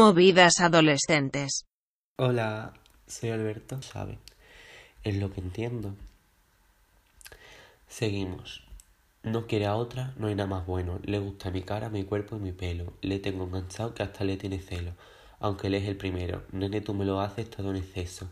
[0.00, 1.66] Movidas adolescentes.
[2.16, 2.72] Hola,
[3.06, 4.16] soy Alberto, ¿sabe?
[5.04, 5.94] Es lo que entiendo.
[7.86, 8.64] Seguimos.
[9.22, 11.00] No quiere a otra, no hay nada más bueno.
[11.02, 12.94] Le gusta mi cara, mi cuerpo y mi pelo.
[13.02, 14.92] Le tengo enganchado que hasta le tiene celo.
[15.38, 16.44] Aunque él es el primero.
[16.50, 18.26] Nene, tú me lo haces todo en exceso.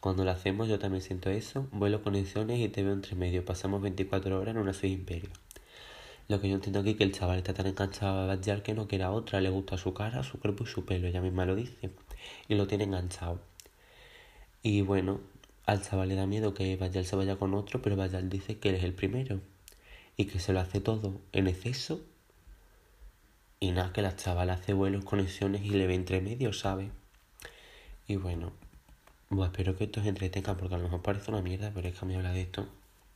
[0.00, 1.68] Cuando lo hacemos yo también siento eso.
[1.70, 3.44] Vuelo conexiones y te veo entre medio.
[3.44, 5.30] Pasamos 24 horas en una suite imperio.
[6.32, 8.72] Lo que yo entiendo aquí es que el chaval está tan enganchado a Bajal que
[8.72, 11.54] no quiere otra, le gusta su cara, su cuerpo y su pelo, ella misma lo
[11.54, 11.90] dice,
[12.48, 13.38] y lo tiene enganchado.
[14.62, 15.20] Y bueno,
[15.66, 18.70] al chaval le da miedo que Bajal se vaya con otro, pero Bajal dice que
[18.70, 19.42] él es el primero,
[20.16, 22.00] y que se lo hace todo en exceso,
[23.60, 26.92] y nada, que la chaval hace vuelos, conexiones y le ve entre medio, ¿sabe?
[28.08, 28.52] Y bueno,
[29.28, 31.98] pues espero que esto os entretenga, porque a lo mejor parece una mierda, pero es
[31.98, 32.66] que a mí hablar de esto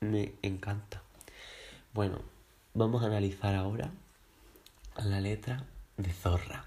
[0.00, 1.00] me encanta.
[1.92, 2.33] Bueno,
[2.76, 3.92] Vamos a analizar ahora
[4.96, 5.64] la letra
[5.96, 6.64] de Zorra.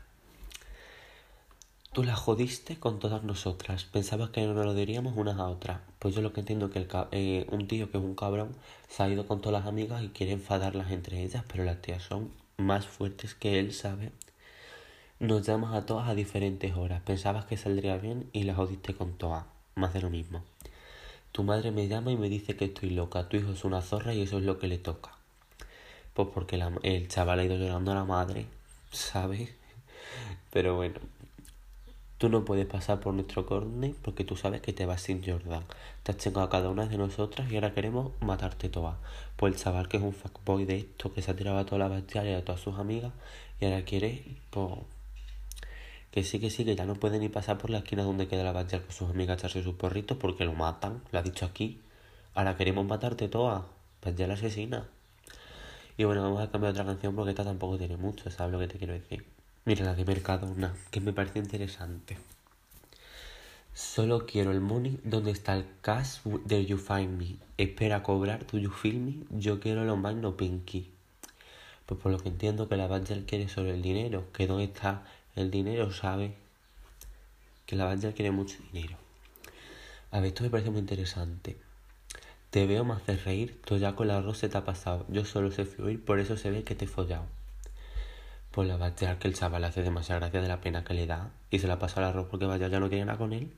[1.92, 3.84] Tú la jodiste con todas nosotras.
[3.84, 5.82] Pensabas que no nos lo diríamos unas a otras.
[6.00, 8.56] Pues yo lo que entiendo es que eh, un tío que es un cabrón
[8.88, 12.04] se ha ido con todas las amigas y quiere enfadarlas entre ellas, pero las tías
[12.04, 14.14] son más fuertes que él, ¿sabe?
[15.20, 17.02] Nos llamas a todas a diferentes horas.
[17.02, 19.44] Pensabas que saldría bien y la jodiste con todas.
[19.76, 20.42] Más de lo mismo.
[21.34, 23.28] Tu madre me llama y me dice que estoy loca.
[23.28, 25.17] Tu hijo es una zorra y eso es lo que le toca.
[26.18, 28.48] Pues porque el chaval ha ido llorando a la madre,
[28.90, 29.52] ¿sabes?
[30.52, 30.96] Pero bueno,
[32.18, 35.64] tú no puedes pasar por nuestro corne porque tú sabes que te vas sin Jordan.
[36.02, 38.96] Te has chingado a cada una de nosotras y ahora queremos matarte todas.
[39.36, 41.78] Pues el chaval que es un fuckboy de esto, que se ha tirado a toda
[41.78, 43.12] la bestial y a todas sus amigas
[43.62, 44.74] y ahora quiere, pues...
[46.10, 48.44] Que sí, que sí, que ya no puede ni pasar por la esquina donde queda
[48.44, 51.80] la bestial con sus amigas echarse sus porritos porque lo matan, lo ha dicho aquí.
[52.34, 53.62] Ahora queremos matarte todas.
[54.00, 54.88] Pues ya la asesina.
[55.98, 58.68] Y bueno, vamos a cambiar otra canción porque esta tampoco tiene mucho, ¿sabes lo que
[58.68, 59.26] te quiero decir?
[59.66, 62.20] Mira la de Mercadona, que me parece interesante.
[63.74, 67.38] Solo quiero el money donde está el cash there you find me.
[67.58, 69.16] Espera cobrar, do you feel me?
[69.40, 70.92] Yo quiero lo más no pinky.
[71.88, 74.32] Pues por lo que entiendo que la Bangel quiere sobre el dinero.
[74.34, 75.04] Que dónde está
[75.36, 76.36] el dinero, ¿sabe?
[77.66, 78.98] Que la Bangel quiere mucho dinero.
[80.12, 81.58] A ver, esto me parece muy interesante.
[82.58, 85.06] Te veo más de reír, tú ya con la arroz se te ha pasado.
[85.10, 87.26] Yo solo sé fluir, por eso se ve que te he follado.
[88.50, 91.30] Pues la batear que el chaval hace demasiada gracia de la pena que le da
[91.52, 93.52] y se la pasa al arroz porque vaya ya no quiere nada con él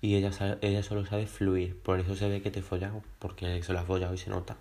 [0.00, 3.62] y ella, ella solo sabe fluir, por eso se ve que te he follado, porque
[3.62, 4.56] se la ha follado y se nota.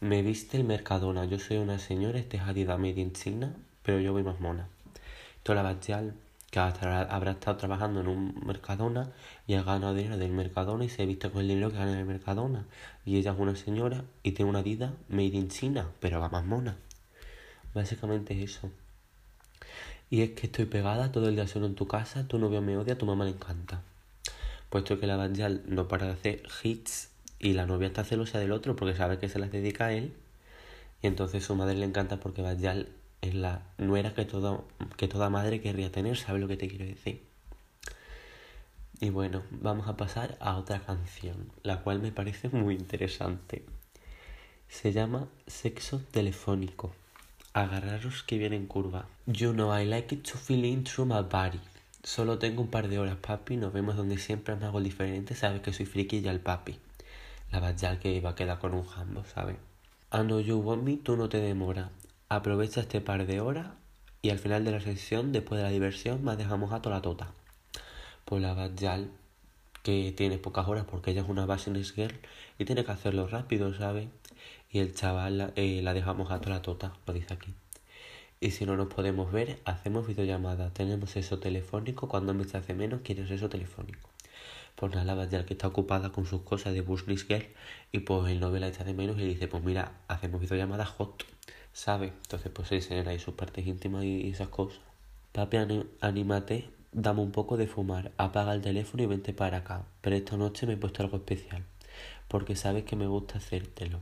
[0.00, 3.54] Me viste el Mercadona, yo soy una señora, este es Adidas Made in China,
[3.84, 4.66] pero yo voy más mona.
[5.44, 5.68] Toda la
[6.54, 9.10] que habrá estado trabajando en un Mercadona
[9.48, 11.94] y ha ganado dinero del Mercadona y se ha visto con el dinero que gana
[11.94, 12.64] en el Mercadona.
[13.04, 16.44] Y ella es una señora y tiene una vida made in China, pero va más
[16.44, 16.76] mona.
[17.74, 18.70] Básicamente es eso.
[20.10, 22.76] Y es que estoy pegada todo el día solo en tu casa, tu novio me
[22.76, 23.82] odia, tu mamá le encanta.
[24.70, 27.08] Puesto que la Banjal no para de hacer hits
[27.40, 30.14] y la novia está celosa del otro porque sabe que se las dedica a él.
[31.02, 32.86] Y entonces su madre le encanta porque Banjal
[33.24, 34.64] es la nuera que, todo,
[34.96, 37.22] que toda madre querría tener, ¿sabes lo que te quiero decir?
[39.00, 43.64] Y bueno, vamos a pasar a otra canción, la cual me parece muy interesante.
[44.68, 46.92] Se llama Sexo Telefónico.
[47.52, 49.06] Agarraros que viene en curva.
[49.26, 51.60] You know I like it to feel in through my body.
[52.02, 53.56] Solo tengo un par de horas, papi.
[53.56, 55.34] Nos vemos donde siempre me hago diferente.
[55.34, 56.78] Sabes que soy friki y el papi.
[57.52, 59.56] La bajal que iba a quedar con un jambo, ¿sabes?
[60.12, 61.90] I know you want me, tú no te demora.
[62.28, 63.68] Aprovecha este par de horas
[64.22, 67.02] y al final de la sesión, después de la diversión, más dejamos a toda la
[67.02, 67.32] tota.
[68.24, 69.10] Pues la Bajal,
[69.82, 72.18] que tiene pocas horas porque ella es una business girl
[72.58, 74.08] y tiene que hacerlo rápido, ¿sabes?
[74.70, 77.52] Y el chaval eh, la dejamos a toda la tota, lo dice aquí.
[78.40, 80.70] Y si no nos podemos ver, hacemos videollamada.
[80.70, 82.08] Tenemos eso telefónico.
[82.08, 84.08] Cuando me hace menos, quieres eso telefónico.
[84.76, 87.46] Pues nada, la Bajal que está ocupada con sus cosas de business girl
[87.92, 90.86] y pues el novio la echa de menos y le dice, pues mira, hacemos videollamada
[90.86, 91.24] hot.
[91.74, 92.06] ¿Sabe?
[92.06, 94.80] Entonces pues se enseñan ahí sus partes íntimas y esas cosas.
[95.32, 95.58] Papi,
[96.00, 99.84] anímate, dame un poco de fumar, apaga el teléfono y vente para acá.
[100.00, 101.64] Pero esta noche me he puesto algo especial,
[102.28, 104.00] porque sabes que me gusta hacértelo.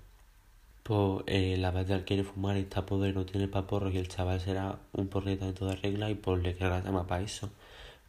[0.83, 4.79] Pues eh, la Bajal quiere fumar, está poder, no tiene paporros y el chaval será
[4.93, 7.51] un porreta de toda regla y pues le queda la llama para eso.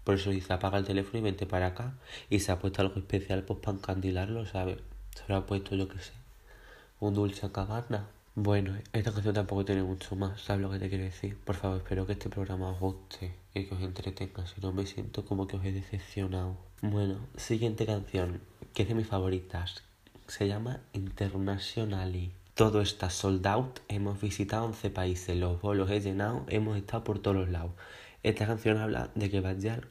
[0.03, 1.93] Por eso dice apaga el teléfono y vente para acá.
[2.29, 4.79] Y se ha puesto algo especial pues para encandilarlo, ¿sabes?
[5.15, 6.13] Se lo ha puesto yo que sé.
[6.99, 8.07] Un dulce a.
[8.35, 11.37] Bueno, esta canción tampoco tiene mucho más, ¿sabes lo que te quiero decir?
[11.37, 14.87] Por favor, espero que este programa os guste y que os entretenga, si no me
[14.87, 16.57] siento como que os he decepcionado.
[16.81, 18.41] Bueno, siguiente canción,
[18.73, 19.83] que es de mis favoritas,
[20.25, 22.33] se llama Internationally.
[22.55, 27.19] Todo está sold out, hemos visitado 11 países, los bolos he llenado, hemos estado por
[27.19, 27.73] todos los lados.
[28.23, 29.87] Esta canción habla de que Bajal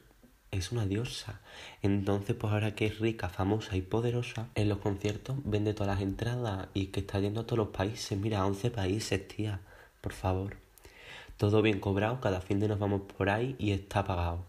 [0.53, 1.39] es una diosa.
[1.81, 6.03] Entonces, pues ahora que es rica, famosa y poderosa, en los conciertos vende todas las
[6.03, 8.17] entradas y que está yendo a todos los países.
[8.17, 9.59] Mira, 11 países, tía,
[10.01, 10.57] por favor.
[11.37, 14.45] Todo bien cobrado, cada fin de nos vamos por ahí y está pagado.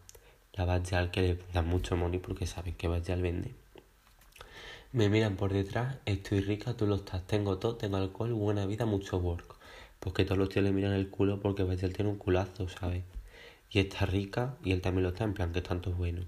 [0.53, 3.53] La Bajal que le da mucho money porque saben que Bajal vende.
[4.93, 8.87] Me miran por detrás, estoy rica, tú lo estás, tengo todo, tengo alcohol, buena vida,
[8.87, 9.57] mucho work.
[9.99, 13.03] Pues que todos los tíos le miran el culo porque Bajal tiene un culazo, ¿sabes?
[13.71, 16.23] Y está rica y él también lo está, en plan que tanto es bueno.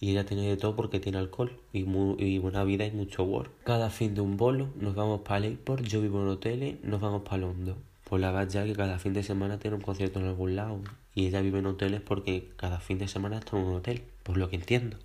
[0.00, 3.50] Y ella tiene de todo porque tiene alcohol y, y buena vida y mucho work.
[3.64, 7.00] Cada fin de un bolo nos vamos para el airport, yo vivo en hoteles, nos
[7.00, 7.76] vamos para Londres.
[8.04, 10.80] Pues la verdad que cada fin de semana tiene un concierto en algún lado.
[11.14, 14.36] Y ella vive en hoteles porque cada fin de semana está en un hotel, por
[14.36, 14.96] lo que entiendo.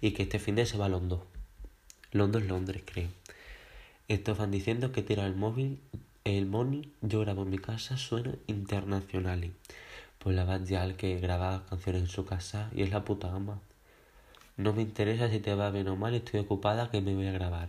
[0.00, 1.20] Y que este fin de se va a Londres.
[2.12, 3.08] Londres, Londres, creo.
[4.08, 5.80] Estos van diciendo que tira el móvil,
[6.22, 9.50] el money, yo grabo en mi casa, suena internacional.
[10.26, 13.60] Pues la al que graba canciones en su casa y es la puta ama.
[14.56, 17.30] No me interesa si te va bien o mal, estoy ocupada que me voy a
[17.30, 17.68] grabar.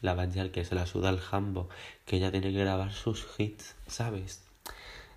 [0.00, 1.68] La al que se la suda al jambo,
[2.04, 4.42] que ella tiene que grabar sus hits, ¿sabes?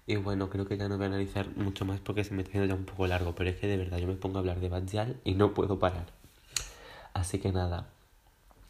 [0.06, 2.64] Y bueno, creo que ya no voy a analizar mucho más porque se me está
[2.64, 4.70] ya un poco largo, pero es que de verdad yo me pongo a hablar de
[4.70, 6.06] Banjal y no puedo parar.
[7.16, 7.88] Así que nada,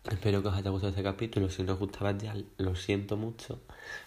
[0.09, 1.50] espero que os haya gustado este capítulo.
[1.50, 3.59] Si no os gusta Banjal, lo siento mucho,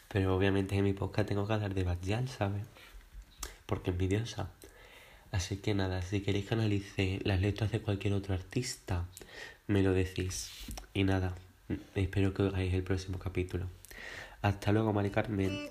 [0.08, 2.64] pero obviamente en mi podcast tengo que hablar de Banjal, ¿sabes?
[3.70, 4.50] Porque envidiosa.
[5.30, 9.06] Así que nada, si queréis que analice las letras de cualquier otro artista,
[9.68, 10.50] me lo decís.
[10.92, 11.36] Y nada,
[11.94, 13.66] espero que hagáis el próximo capítulo.
[14.42, 15.70] Hasta luego, Mari Carmen.